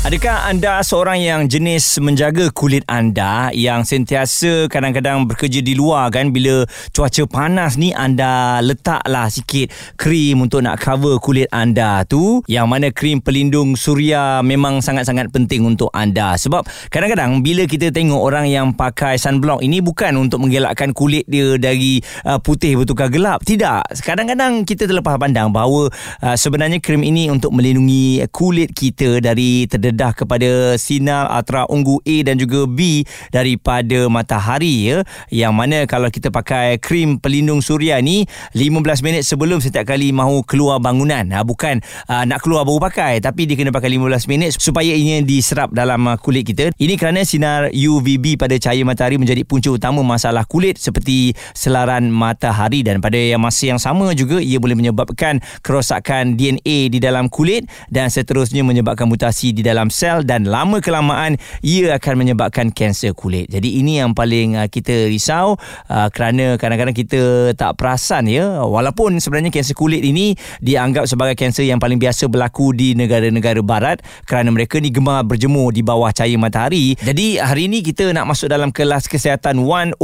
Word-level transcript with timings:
Adakah 0.00 0.48
anda 0.48 0.80
seorang 0.80 1.20
yang 1.20 1.44
jenis 1.44 2.00
menjaga 2.00 2.48
kulit 2.56 2.80
anda 2.88 3.52
yang 3.52 3.84
sentiasa 3.84 4.64
kadang-kadang 4.72 5.28
bekerja 5.28 5.60
di 5.60 5.76
luar 5.76 6.08
kan? 6.08 6.32
Bila 6.32 6.64
cuaca 6.88 7.28
panas 7.28 7.76
ni 7.76 7.92
anda 7.92 8.64
letaklah 8.64 9.28
sikit 9.28 9.68
krim 10.00 10.40
untuk 10.40 10.64
nak 10.64 10.80
cover 10.80 11.20
kulit 11.20 11.52
anda 11.52 12.00
tu. 12.08 12.40
Yang 12.48 12.66
mana 12.72 12.88
krim 12.88 13.20
pelindung 13.20 13.76
suria 13.76 14.40
memang 14.40 14.80
sangat-sangat 14.80 15.28
penting 15.36 15.68
untuk 15.68 15.92
anda. 15.92 16.32
Sebab 16.32 16.64
kadang-kadang 16.88 17.44
bila 17.44 17.68
kita 17.68 17.92
tengok 17.92 18.24
orang 18.24 18.48
yang 18.48 18.72
pakai 18.72 19.20
sunblock 19.20 19.60
ini 19.60 19.84
bukan 19.84 20.16
untuk 20.16 20.40
mengelakkan 20.40 20.96
kulit 20.96 21.28
dia 21.28 21.60
dari 21.60 22.00
uh, 22.24 22.40
putih 22.40 22.80
bertukar 22.80 23.12
gelap. 23.12 23.44
Tidak. 23.44 24.00
Kadang-kadang 24.00 24.64
kita 24.64 24.88
terlepas 24.88 25.20
pandang 25.20 25.52
bahawa 25.52 25.92
uh, 26.24 26.36
sebenarnya 26.40 26.80
krim 26.80 27.04
ini 27.04 27.28
untuk 27.28 27.52
melindungi 27.52 28.24
kulit 28.32 28.72
kita 28.72 29.20
dari 29.20 29.68
terdedah 29.68 29.89
terdedah 29.90 30.14
kepada 30.14 30.78
sinar 30.78 31.26
ultra 31.26 31.66
ungu 31.66 31.98
A 32.06 32.16
dan 32.22 32.38
juga 32.38 32.64
B 32.70 33.02
daripada 33.34 34.06
matahari 34.06 34.86
ya. 34.86 34.96
Yang 35.34 35.52
mana 35.58 35.78
kalau 35.90 36.06
kita 36.06 36.30
pakai 36.30 36.78
krim 36.78 37.18
pelindung 37.18 37.58
suria 37.58 37.98
ni 37.98 38.22
15 38.54 39.02
minit 39.02 39.22
sebelum 39.26 39.58
setiap 39.58 39.90
kali 39.90 40.14
mahu 40.14 40.46
keluar 40.46 40.78
bangunan. 40.78 41.26
Ha, 41.34 41.42
bukan 41.42 41.82
uh, 42.06 42.22
nak 42.22 42.44
keluar 42.44 42.62
baru 42.62 42.78
pakai 42.78 43.18
tapi 43.18 43.50
dia 43.50 43.58
kena 43.58 43.74
pakai 43.74 43.90
15 43.98 44.30
minit 44.30 44.50
supaya 44.54 44.94
ini 44.94 45.26
diserap 45.26 45.74
dalam 45.74 46.06
uh, 46.06 46.14
kulit 46.20 46.46
kita. 46.46 46.70
Ini 46.78 46.94
kerana 46.94 47.26
sinar 47.26 47.74
UVB 47.74 48.38
pada 48.38 48.54
cahaya 48.60 48.86
matahari 48.86 49.18
menjadi 49.18 49.42
punca 49.42 49.72
utama 49.72 50.04
masalah 50.04 50.46
kulit 50.46 50.78
seperti 50.78 51.34
selaran 51.56 52.12
matahari. 52.12 52.86
Dan 52.86 53.02
pada 53.02 53.16
yang 53.16 53.42
masa 53.42 53.72
yang 53.72 53.80
sama 53.80 54.12
juga 54.14 54.38
ia 54.38 54.60
boleh 54.60 54.76
menyebabkan 54.76 55.42
kerosakan 55.64 56.36
DNA 56.36 56.92
di 56.92 56.98
dalam 57.00 57.26
kulit 57.32 57.64
dan 57.88 58.12
seterusnya 58.12 58.60
menyebabkan 58.62 59.08
mutasi 59.08 59.56
di 59.56 59.64
dalam 59.64 59.79
dalam 59.80 59.88
sel 59.88 60.20
dan 60.28 60.44
lama 60.44 60.84
kelamaan 60.84 61.40
ia 61.64 61.96
akan 61.96 62.20
menyebabkan 62.20 62.68
kanser 62.68 63.16
kulit. 63.16 63.48
Jadi 63.48 63.80
ini 63.80 63.96
yang 63.96 64.12
paling 64.12 64.60
uh, 64.60 64.68
kita 64.68 65.08
risau 65.08 65.56
uh, 65.88 66.08
kerana 66.12 66.60
kadang-kadang 66.60 66.92
kita 66.92 67.56
tak 67.56 67.80
perasan 67.80 68.28
ya 68.28 68.60
walaupun 68.60 69.16
sebenarnya 69.16 69.48
kanser 69.48 69.72
kulit 69.72 70.04
ini 70.04 70.36
dianggap 70.60 71.08
sebagai 71.08 71.32
kanser 71.32 71.64
yang 71.64 71.80
paling 71.80 71.96
biasa 71.96 72.28
berlaku 72.28 72.76
di 72.76 72.92
negara-negara 72.92 73.64
barat 73.64 74.04
kerana 74.28 74.52
mereka 74.52 74.76
ni 74.84 74.92
gemar 74.92 75.24
berjemur 75.24 75.72
di 75.72 75.80
bawah 75.80 76.12
cahaya 76.12 76.36
matahari. 76.36 76.92
Jadi 77.00 77.40
hari 77.40 77.72
ini 77.72 77.80
kita 77.80 78.12
nak 78.12 78.28
masuk 78.28 78.52
dalam 78.52 78.68
kelas 78.68 79.08
kesihatan 79.08 79.64
101 79.64 79.96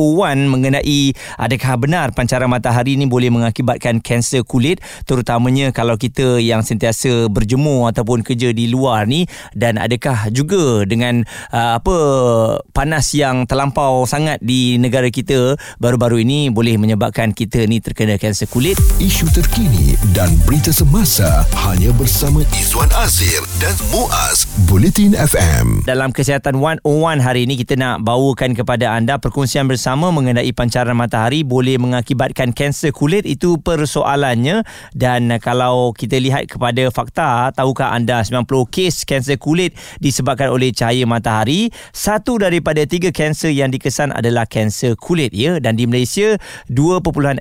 mengenai 0.49 1.13
adakah 1.37 1.75
benar 1.77 2.17
pancaran 2.17 2.49
matahari 2.49 2.97
ini 2.97 3.05
boleh 3.05 3.29
mengakibatkan 3.29 4.01
kanser 4.01 4.41
kulit 4.41 4.81
terutamanya 5.05 5.69
kalau 5.69 6.01
kita 6.01 6.41
yang 6.41 6.65
sentiasa 6.65 7.29
berjemur 7.29 7.93
ataupun 7.93 8.25
kerja 8.25 8.57
di 8.57 8.73
luar 8.73 9.05
ni 9.05 9.29
dan 9.67 9.83
adakah 9.83 10.31
juga 10.31 10.87
dengan 10.87 11.27
uh, 11.51 11.83
apa 11.83 11.97
panas 12.71 13.11
yang 13.19 13.51
terlampau 13.51 14.07
sangat 14.07 14.39
di 14.39 14.79
negara 14.79 15.11
kita 15.11 15.59
baru-baru 15.83 16.23
ini 16.23 16.55
boleh 16.55 16.79
menyebabkan 16.79 17.35
kita 17.35 17.67
ni 17.67 17.83
terkena 17.83 18.15
kanser 18.15 18.47
kulit? 18.47 18.79
Isu 19.03 19.27
terkini 19.35 19.99
dan 20.15 20.31
berita 20.47 20.71
semasa 20.71 21.43
hanya 21.67 21.91
bersama 21.99 22.47
Izwan 22.55 22.95
Azir 22.95 23.43
dan 23.59 23.75
Muaz 23.91 24.47
Bulletin 24.71 25.19
FM 25.19 25.83
dalam 25.83 26.15
kesihatan 26.15 26.63
101 26.63 26.87
hari 27.19 27.51
ini 27.51 27.59
kita 27.59 27.75
nak 27.75 28.07
bawakan 28.07 28.55
kepada 28.55 28.95
anda 28.95 29.19
perkongsian 29.19 29.67
bersama 29.67 30.15
mengenai 30.15 30.55
pancaran 30.55 30.95
matahari 30.95 31.43
boleh 31.43 31.75
mengakibatkan 31.81 32.55
kanser 32.55 32.93
kulit. 32.93 33.25
Itu 33.25 33.59
persoalannya. 33.59 34.63
Dan 34.93 35.33
kalau 35.43 35.97
kita 35.97 36.23
lihat 36.23 36.47
kepada 36.53 36.87
fakta 36.93 37.51
tahukah 37.51 37.97
anda 37.97 38.23
90 38.23 38.47
kes 38.71 39.09
kanser 39.09 39.41
kulit 39.41 39.56
disebabkan 40.03 40.53
oleh 40.53 40.75
cahaya 40.75 41.09
matahari. 41.09 41.73
Satu 41.95 42.37
daripada 42.37 42.85
tiga 42.85 43.09
kanser 43.09 43.55
yang 43.55 43.73
dikesan 43.73 44.13
adalah 44.13 44.45
kanser 44.45 44.99
kulit 44.99 45.33
ya 45.33 45.57
dan 45.63 45.79
di 45.81 45.89
Malaysia 45.89 46.37
2.6% 46.69 47.41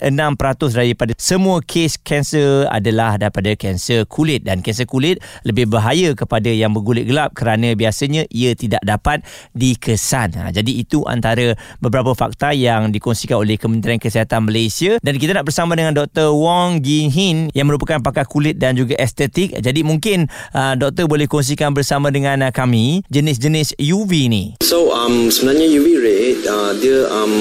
daripada 0.72 1.12
semua 1.20 1.60
kes 1.60 2.00
kanser 2.00 2.70
adalah 2.72 3.20
daripada 3.20 3.52
kanser 3.58 4.08
kulit 4.08 4.46
dan 4.48 4.64
kanser 4.64 4.88
kulit 4.88 5.20
lebih 5.44 5.68
bahaya 5.68 6.16
kepada 6.16 6.48
yang 6.48 6.72
berkulit 6.72 7.08
gelap 7.10 7.36
kerana 7.36 7.74
biasanya 7.76 8.24
ia 8.32 8.56
tidak 8.56 8.82
dapat 8.86 9.22
dikesan. 9.58 10.38
Ha, 10.38 10.44
jadi 10.54 10.72
itu 10.72 11.04
antara 11.08 11.58
beberapa 11.80 12.14
fakta 12.14 12.52
yang 12.56 12.90
dikongsikan 12.94 13.42
oleh 13.42 13.60
Kementerian 13.60 14.00
Kesihatan 14.00 14.48
Malaysia 14.48 14.98
dan 15.02 15.18
kita 15.18 15.36
nak 15.36 15.48
bersama 15.48 15.74
dengan 15.74 15.96
Dr. 15.96 16.32
Wong 16.32 16.80
Gin 16.84 17.10
Hin 17.12 17.38
yang 17.52 17.68
merupakan 17.68 18.00
pakar 18.00 18.28
kulit 18.30 18.60
dan 18.60 18.78
juga 18.78 18.94
estetik. 19.00 19.56
Jadi 19.58 19.82
mungkin 19.82 20.28
uh, 20.54 20.74
doktor 20.78 21.10
boleh 21.10 21.26
kongsikan 21.26 21.74
bersama 21.74 22.05
bersama 22.06 22.14
dengan 22.14 22.38
uh, 22.46 22.54
kami 22.54 23.02
jenis-jenis 23.10 23.74
UV 23.82 24.30
ni. 24.30 24.44
So 24.62 24.94
um 24.94 25.34
sebenarnya 25.34 25.66
UV 25.74 25.88
ray 25.98 26.24
uh, 26.46 26.72
dia 26.78 27.10
um 27.10 27.34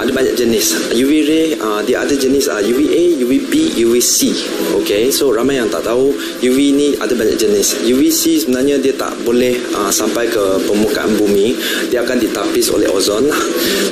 ada 0.00 0.08
banyak 0.08 0.32
jenis. 0.32 0.96
UV 0.96 1.12
ray 1.28 1.46
uh, 1.60 1.84
dia 1.84 2.00
ada 2.00 2.16
jenis 2.16 2.48
uh, 2.48 2.62
UVA, 2.64 3.20
UVB, 3.20 3.76
UVC. 3.84 4.32
Okay, 4.80 5.12
so 5.12 5.28
ramai 5.28 5.60
yang 5.60 5.68
tak 5.68 5.84
tahu 5.84 6.16
UV 6.40 6.58
ni 6.72 6.88
ada 6.96 7.12
banyak 7.12 7.36
jenis. 7.36 7.84
UVC 7.84 8.48
sebenarnya 8.48 8.80
dia 8.80 8.96
tak 8.96 9.12
boleh 9.28 9.60
uh, 9.76 9.92
sampai 9.92 10.32
ke 10.32 10.64
permukaan 10.64 11.12
bumi. 11.20 11.52
Dia 11.92 12.00
akan 12.08 12.16
ditapis 12.16 12.72
oleh 12.72 12.88
ozon. 12.88 13.28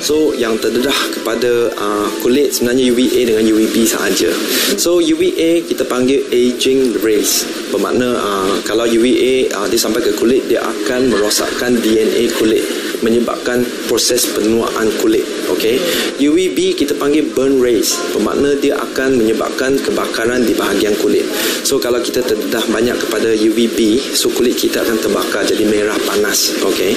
So 0.01 0.33
yang 0.33 0.57
terdedah 0.57 0.97
kepada 1.13 1.77
uh, 1.77 2.09
kulit 2.25 2.57
sebenarnya 2.57 2.89
UVA 2.89 3.21
dengan 3.37 3.45
UVB 3.53 3.85
sahaja. 3.85 4.33
So 4.81 5.05
UVA 5.05 5.61
kita 5.67 5.85
panggil 5.85 6.25
aging 6.33 7.05
rays. 7.05 7.45
Bermakna 7.69 8.17
uh, 8.17 8.55
kalau 8.65 8.89
UVA 8.89 9.51
uh, 9.53 9.67
dia 9.69 9.77
sampai 9.77 10.06
ke 10.07 10.15
kulit 10.15 10.47
dia 10.47 10.63
akan 10.63 11.11
merosakkan 11.11 11.75
DNA 11.83 12.31
kulit 12.39 12.63
menyebabkan 13.03 13.67
proses 13.91 14.23
penuaan 14.31 14.87
kulit 15.03 15.27
okey 15.51 15.83
UVB 16.23 16.79
kita 16.79 16.95
panggil 16.95 17.27
burn 17.35 17.59
rays 17.59 17.99
bermakna 18.15 18.55
dia 18.63 18.79
akan 18.79 19.19
menyebabkan 19.19 19.75
kebakaran 19.83 20.47
di 20.47 20.55
bahagian 20.55 20.95
kulit 21.03 21.27
so 21.67 21.83
kalau 21.83 21.99
kita 21.99 22.23
terdedah 22.23 22.63
banyak 22.71 22.95
kepada 23.03 23.35
UVB 23.35 23.99
so 24.15 24.31
kulit 24.31 24.55
kita 24.55 24.87
akan 24.87 24.95
terbakar 25.03 25.43
jadi 25.43 25.67
merah 25.67 25.99
panas 26.07 26.55
okey 26.63 26.95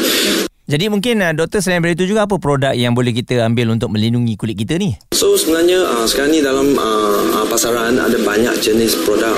jadi 0.70 0.86
mungkin 0.86 1.26
uh, 1.26 1.34
doktor 1.34 1.66
selain 1.66 1.82
dari 1.82 1.98
itu 1.98 2.06
juga 2.06 2.30
apa 2.30 2.38
produk 2.38 2.78
yang 2.78 2.94
boleh 2.94 3.10
kita 3.10 3.42
ambil 3.42 3.74
untuk 3.74 3.90
melindungi 3.90 4.38
kulit 4.38 4.54
kita 4.54 4.78
ni? 4.78 4.94
So 5.18 5.34
sebenarnya 5.34 5.82
uh, 5.82 6.06
sekarang 6.06 6.30
ni 6.30 6.46
dalam 6.46 6.78
uh, 6.78 7.42
pasaran 7.50 7.98
ada 7.98 8.14
banyak 8.22 8.54
jenis 8.62 9.02
produk. 9.02 9.34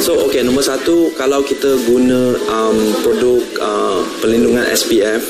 So 0.00 0.16
okay 0.26 0.40
nombor 0.40 0.64
satu 0.64 1.12
kalau 1.12 1.44
kita 1.44 1.76
guna 1.84 2.32
um, 2.48 2.78
produk 3.04 3.40
uh, 3.60 4.00
pelindungan 4.24 4.64
SPF 4.72 5.22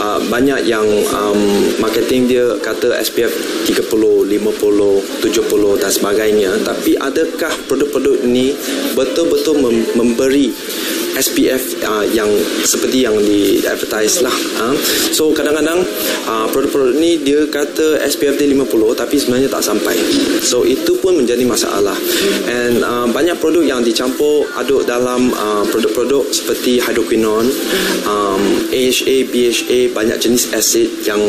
Uh, 0.00 0.16
banyak 0.32 0.64
yang 0.64 0.86
um, 1.12 1.36
marketing 1.76 2.24
dia 2.24 2.56
kata 2.64 2.96
SPF 3.04 3.28
30, 3.68 3.84
50, 3.84 4.32
70 4.32 5.76
dan 5.76 5.92
sebagainya 5.92 6.56
tapi 6.64 6.96
adakah 6.96 7.52
produk-produk 7.68 8.24
ini 8.24 8.56
betul-betul 8.96 9.60
mem- 9.60 9.92
memberi 9.92 10.56
SPF 11.18 11.82
uh, 11.86 12.04
yang 12.10 12.28
seperti 12.62 13.06
yang 13.06 13.16
di 13.18 13.62
advertise 13.66 14.22
lah. 14.22 14.34
Uh. 14.60 14.76
So 15.10 15.34
kadang-kadang 15.34 15.82
uh, 16.26 16.46
produk-produk 16.50 16.96
ni 16.98 17.18
dia 17.20 17.46
kata 17.48 18.02
SPF 18.06 18.38
dia 18.38 18.48
50 18.50 18.70
tapi 18.98 19.16
sebenarnya 19.18 19.48
tak 19.50 19.64
sampai. 19.64 19.96
So 20.44 20.62
itu 20.62 20.98
pun 21.00 21.18
menjadi 21.18 21.42
masalah. 21.46 21.96
And 22.46 22.82
uh, 22.84 23.06
banyak 23.10 23.38
produk 23.38 23.64
yang 23.64 23.80
dicampur 23.82 24.46
aduk 24.56 24.86
dalam 24.86 25.32
uh, 25.34 25.64
produk-produk 25.68 26.30
seperti 26.30 26.78
hydroquinone, 26.82 27.48
um, 28.06 28.42
AHA, 28.70 29.30
BHA, 29.30 29.78
banyak 29.94 30.18
jenis 30.20 30.52
asid 30.54 31.02
yang 31.06 31.20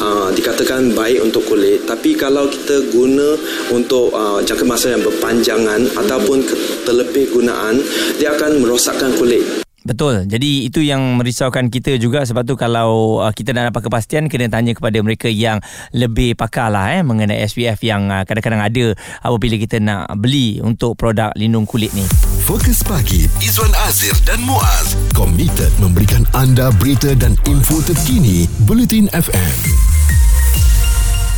uh, 0.00 0.28
dikatakan 0.34 0.92
baik 0.92 1.22
untuk 1.22 1.44
kulit. 1.46 1.84
Tapi 1.84 2.14
kalau 2.16 2.48
kita 2.48 2.84
guna 2.92 3.36
untuk 3.72 4.12
uh, 4.12 4.40
jangka 4.42 4.64
masa 4.66 4.94
yang 4.94 5.02
berpanjangan 5.02 5.80
ataupun 5.96 6.44
terlebih 6.82 7.32
gunaan, 7.32 7.80
dia 8.18 8.34
akan 8.34 8.62
merosakkan 8.62 9.14
kulit. 9.18 9.62
Betul. 9.82 10.30
Jadi 10.30 10.70
itu 10.70 10.78
yang 10.78 11.02
merisaukan 11.18 11.66
kita 11.66 11.98
juga 11.98 12.22
sebab 12.22 12.46
tu 12.46 12.54
kalau 12.54 13.18
uh, 13.18 13.34
kita 13.34 13.50
nak 13.50 13.74
dapat 13.74 13.90
kepastian 13.90 14.30
kena 14.30 14.46
tanya 14.46 14.78
kepada 14.78 14.94
mereka 15.02 15.26
yang 15.26 15.58
lebih 15.90 16.38
pakar 16.38 16.70
lah 16.70 16.94
eh 16.94 17.02
mengenai 17.02 17.42
SPF 17.42 17.82
yang 17.82 18.06
uh, 18.06 18.22
kadang-kadang 18.22 18.62
ada 18.62 18.84
apabila 19.26 19.58
kita 19.58 19.82
nak 19.82 20.06
beli 20.22 20.62
untuk 20.62 20.94
produk 20.94 21.34
lindung 21.34 21.66
kulit 21.66 21.90
ni. 21.98 22.06
Fokus 22.46 22.82
pagi 22.86 23.26
Izwan 23.42 23.74
Azir 23.90 24.14
dan 24.22 24.38
Muaz 24.46 24.94
komited 25.18 25.70
memberikan 25.82 26.22
anda 26.38 26.70
berita 26.78 27.10
dan 27.18 27.34
info 27.50 27.82
terkini 27.82 28.46
Bulletin 28.62 29.10
FM. 29.10 30.11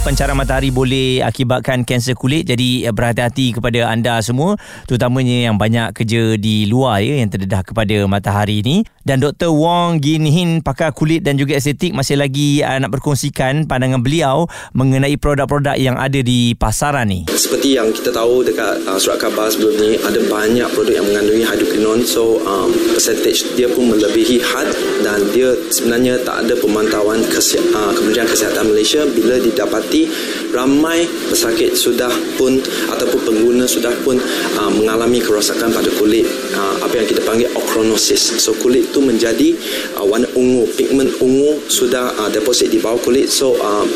Pancaran 0.05 0.37
matahari 0.37 0.69
boleh 0.69 1.25
akibatkan 1.25 1.81
kanser 1.81 2.13
kulit. 2.13 2.45
Jadi 2.45 2.85
eh, 2.85 2.93
berhati-hati 2.93 3.57
kepada 3.57 3.89
anda 3.89 4.21
semua 4.21 4.61
terutamanya 4.85 5.49
yang 5.49 5.57
banyak 5.57 5.97
kerja 5.97 6.37
di 6.37 6.69
luar 6.69 7.01
ya 7.01 7.25
yang 7.25 7.33
terdedah 7.33 7.65
kepada 7.65 8.05
matahari 8.05 8.61
ini. 8.61 8.85
Dan 9.01 9.25
Dr. 9.25 9.49
Wong 9.49 10.05
Gin 10.05 10.29
Hin 10.29 10.61
pakar 10.61 10.93
kulit 10.93 11.25
dan 11.25 11.41
juga 11.41 11.57
estetik 11.57 11.97
masih 11.97 12.21
lagi 12.21 12.61
uh, 12.61 12.77
nak 12.77 12.93
berkongsikan 12.93 13.65
pandangan 13.65 14.05
beliau 14.05 14.45
mengenai 14.77 15.17
produk-produk 15.17 15.77
yang 15.81 15.97
ada 15.97 16.21
di 16.21 16.53
pasaran 16.53 17.09
ni. 17.09 17.25
Seperti 17.33 17.81
yang 17.81 17.89
kita 17.89 18.13
tahu 18.13 18.45
dekat 18.45 18.85
uh, 18.85 19.01
surat 19.01 19.17
khabar 19.17 19.49
sebelum 19.49 19.73
ni 19.81 19.97
ada 20.05 20.21
banyak 20.29 20.69
produk 20.77 21.01
yang 21.01 21.07
mengandungi 21.09 21.45
hydroquinone. 21.49 22.05
So 22.05 22.45
um, 22.45 22.77
percentage 22.93 23.57
dia 23.57 23.73
pun 23.73 23.89
melebihi 23.89 24.37
had 24.45 24.69
dan 25.01 25.25
dia 25.33 25.57
sebenarnya 25.73 26.21
tak 26.29 26.45
ada 26.45 26.53
pemantauan 26.61 27.25
kesi- 27.25 27.61
uh, 27.73 27.93
Kementerian 27.97 28.29
Kesihatan 28.29 28.69
Malaysia 28.69 29.01
bila 29.09 29.41
didapati 29.41 29.94
ramai 30.51 31.07
pesakit 31.31 31.79
sudah 31.79 32.11
pun 32.35 32.59
ataupun 32.91 33.21
pengguna 33.23 33.65
sudah 33.67 33.91
pun 34.03 34.19
uh, 34.59 34.71
mengalami 34.75 35.23
kerosakan 35.23 35.71
pada 35.71 35.91
kulit. 35.95 36.27
Uh, 36.55 36.83
apa 36.83 36.95
yang 36.99 37.07
kita 37.07 37.23
panggil 37.23 37.49
ochronosis. 37.55 38.43
So 38.43 38.55
kulit 38.59 38.91
tu 38.91 39.03
menjadi 39.03 39.55
uh, 39.99 40.07
warna 40.07 40.27
ungu 40.35 40.67
pigment 40.75 41.15
ungu 41.23 41.63
sudah 41.71 42.15
uh, 42.19 42.31
deposit 42.31 42.71
di 42.71 42.79
bawah 42.83 42.99
kulit. 43.03 43.31
So 43.31 43.55
uh, 43.59 43.87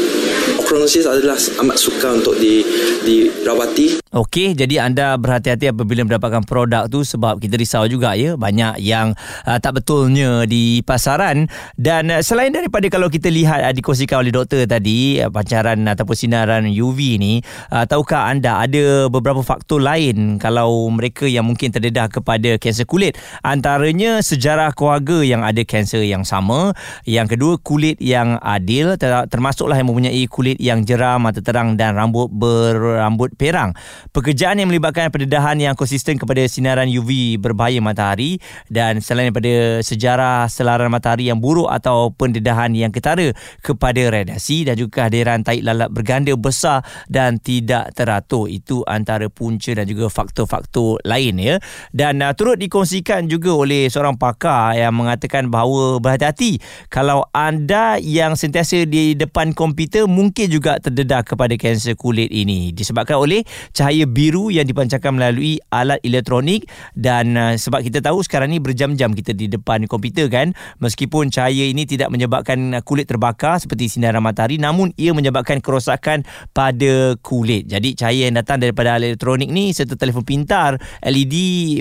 ochronosis 0.62 1.06
adalah 1.06 1.38
amat 1.64 1.76
sukar 1.78 2.14
untuk 2.14 2.38
di 2.38 2.62
dirawati 3.02 4.07
Okey, 4.08 4.56
jadi 4.56 4.88
anda 4.88 5.20
berhati-hati 5.20 5.68
apabila 5.68 6.00
mendapatkan 6.00 6.40
produk 6.48 6.88
tu 6.88 7.04
sebab 7.04 7.36
kita 7.36 7.60
risau 7.60 7.84
juga 7.84 8.16
ya, 8.16 8.40
banyak 8.40 8.80
yang 8.80 9.12
uh, 9.44 9.60
tak 9.60 9.84
betulnya 9.84 10.48
di 10.48 10.80
pasaran. 10.80 11.44
Dan 11.76 12.08
uh, 12.08 12.24
selain 12.24 12.48
daripada 12.48 12.88
kalau 12.88 13.12
kita 13.12 13.28
lihat 13.28 13.68
uh, 13.68 13.74
dikongsikan 13.76 14.24
oleh 14.24 14.32
doktor 14.32 14.64
tadi 14.64 15.20
uh, 15.20 15.28
pancaran 15.28 15.84
ataupun 15.84 16.16
sinaran 16.16 16.64
UV 16.72 17.20
ni, 17.20 17.44
uh, 17.68 17.84
tahukah 17.84 18.32
anda 18.32 18.64
ada 18.64 19.12
beberapa 19.12 19.44
faktor 19.44 19.84
lain 19.84 20.40
kalau 20.40 20.88
mereka 20.88 21.28
yang 21.28 21.44
mungkin 21.44 21.68
terdedah 21.68 22.08
kepada 22.08 22.56
kanser 22.56 22.88
kulit? 22.88 23.20
Antaranya 23.44 24.24
sejarah 24.24 24.72
keluarga 24.72 25.20
yang 25.20 25.44
ada 25.44 25.60
kanser 25.68 26.08
yang 26.08 26.24
sama, 26.24 26.72
yang 27.04 27.28
kedua 27.28 27.60
kulit 27.60 28.00
yang 28.00 28.40
adil 28.40 28.96
termasuklah 29.28 29.76
yang 29.76 29.92
mempunyai 29.92 30.24
kulit 30.32 30.56
yang 30.56 30.80
jeram, 30.88 31.28
mata 31.28 31.44
terang 31.44 31.76
dan 31.76 31.92
rambut 31.92 32.32
berambut 32.32 33.36
perang 33.36 33.76
pekerjaan 34.12 34.60
yang 34.60 34.68
melibatkan 34.68 35.08
pendedahan 35.08 35.56
yang 35.56 35.74
konsisten 35.78 36.20
kepada 36.20 36.44
sinaran 36.50 36.86
UV 36.88 37.40
berbahaya 37.40 37.80
matahari 37.80 38.42
dan 38.68 39.00
selain 39.00 39.32
daripada 39.32 39.80
sejarah 39.80 40.46
selaran 40.52 40.92
matahari 40.92 41.32
yang 41.32 41.40
buruk 41.40 41.72
atau 41.72 42.12
pendedahan 42.12 42.72
yang 42.76 42.92
ketara 42.92 43.32
kepada 43.64 44.02
radiasi 44.12 44.68
dan 44.68 44.76
juga 44.76 45.02
kehadiran 45.02 45.40
taik 45.40 45.64
lalat 45.64 45.88
berganda 45.88 46.36
besar 46.36 46.84
dan 47.08 47.40
tidak 47.40 47.96
teratur. 47.96 48.50
Itu 48.52 48.84
antara 48.84 49.32
punca 49.32 49.72
dan 49.72 49.88
juga 49.88 50.12
faktor-faktor 50.12 51.00
lain 51.08 51.40
ya. 51.40 51.56
Dan 51.94 52.20
uh, 52.20 52.32
turut 52.36 52.60
dikongsikan 52.60 53.24
juga 53.30 53.56
oleh 53.56 53.88
seorang 53.88 54.20
pakar 54.20 54.76
yang 54.76 54.92
mengatakan 54.92 55.48
bahawa 55.48 55.96
berhati-hati 56.02 56.60
kalau 56.92 57.24
anda 57.32 57.96
yang 58.02 58.36
sentiasa 58.36 58.84
di 58.84 59.16
depan 59.16 59.56
komputer 59.56 60.04
mungkin 60.04 60.52
juga 60.52 60.76
terdedah 60.76 61.24
kepada 61.24 61.56
kanser 61.56 61.96
kulit 61.96 62.28
ini. 62.28 62.70
Disebabkan 62.76 63.16
oleh 63.16 63.40
cahaya 63.72 63.87
biru 64.04 64.50
yang 64.50 64.66
dipancarkan 64.66 65.16
melalui 65.16 65.62
alat 65.72 66.02
elektronik. 66.02 66.66
Dan 66.92 67.38
uh, 67.38 67.54
sebab 67.54 67.80
kita 67.80 68.02
tahu 68.02 68.20
sekarang 68.20 68.52
ni 68.52 68.58
berjam-jam 68.58 69.14
kita 69.14 69.32
di 69.32 69.48
depan 69.48 69.86
komputer 69.86 70.26
kan? 70.28 70.52
Meskipun 70.82 71.30
cahaya 71.30 71.68
ini 71.68 71.88
tidak 71.88 72.10
menyebabkan 72.12 72.76
uh, 72.76 72.82
kulit 72.82 73.08
terbakar 73.08 73.56
seperti 73.62 73.88
sinaran 73.88 74.20
matahari 74.20 74.58
namun 74.58 74.92
ia 74.98 75.14
menyebabkan 75.14 75.62
kerosakan 75.62 76.26
pada 76.52 77.14
kulit. 77.24 77.70
Jadi 77.70 77.94
cahaya 77.96 78.28
yang 78.28 78.36
datang 78.36 78.60
daripada 78.60 78.98
alat 78.98 79.14
elektronik 79.14 79.48
ni 79.48 79.70
serta 79.72 79.94
telefon 79.94 80.26
pintar 80.26 80.76
LED 81.00 81.36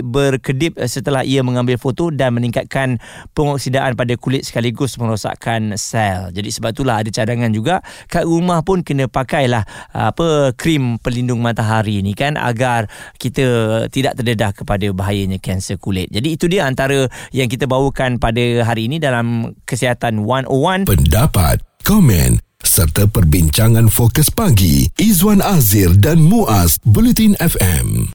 berkedip 0.06 0.78
uh, 0.78 0.88
setelah 0.88 1.26
ia 1.26 1.42
mengambil 1.42 1.76
foto 1.76 2.14
dan 2.14 2.38
meningkatkan 2.38 3.02
pengoksidaan 3.34 3.98
pada 3.98 4.14
kulit 4.16 4.46
sekaligus 4.46 4.96
merosakkan 5.02 5.76
sel. 5.76 6.30
Jadi 6.32 6.50
sebab 6.54 6.72
itulah 6.72 7.02
ada 7.02 7.10
cadangan 7.10 7.50
juga. 7.50 7.82
Kat 8.06 8.28
rumah 8.28 8.62
pun 8.62 8.86
kena 8.86 9.10
pakailah 9.10 9.66
apa 9.92 10.54
krim 10.54 11.02
pelindung 11.02 11.42
matahari 11.42 11.97
ni 12.00 12.14
kan 12.14 12.38
agar 12.38 12.86
kita 13.18 13.46
tidak 13.90 14.14
terdedah 14.20 14.52
kepada 14.54 14.88
bahayanya 14.94 15.42
kanser 15.42 15.82
kulit. 15.82 16.08
Jadi 16.14 16.38
itu 16.38 16.46
dia 16.46 16.70
antara 16.70 17.10
yang 17.34 17.50
kita 17.50 17.66
bawakan 17.66 18.22
pada 18.22 18.62
hari 18.62 18.86
ini 18.86 19.02
dalam 19.02 19.58
Kesihatan 19.66 20.22
101. 20.22 20.86
Pendapat, 20.86 21.60
komen 21.82 22.38
serta 22.62 23.10
perbincangan 23.10 23.90
fokus 23.90 24.30
pagi 24.30 24.86
Izwan 25.02 25.42
Azir 25.42 25.98
dan 25.98 26.22
Muaz 26.22 26.78
Bulletin 26.86 27.34
FM. 27.42 28.06